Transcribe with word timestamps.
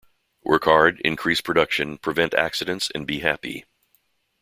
Work 0.43 0.63
hard, 0.65 0.99
increase 1.05 1.41
production, 1.41 1.99
prevent 1.99 2.33
accidents 2.33 2.91
and 2.95 3.05
be 3.05 3.19
happy. 3.19 3.65